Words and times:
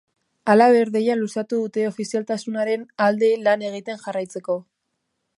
Halaber, 0.51 0.89
deia 0.93 1.17
luzatu 1.17 1.59
dute 1.65 1.83
ofizialtasunaren 1.89 2.85
alde 3.07 3.29
lan 3.49 3.65
egiten 3.69 4.01
jarraitzeko. 4.07 4.57